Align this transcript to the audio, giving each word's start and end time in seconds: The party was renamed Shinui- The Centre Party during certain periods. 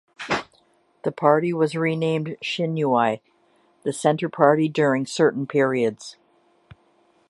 The 1.03 1.11
party 1.11 1.53
was 1.53 1.75
renamed 1.75 2.35
Shinui- 2.43 3.19
The 3.83 3.93
Centre 3.93 4.29
Party 4.29 4.67
during 4.67 5.05
certain 5.05 5.45
periods. 5.45 6.17